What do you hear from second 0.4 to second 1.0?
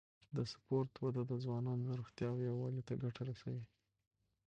سپورت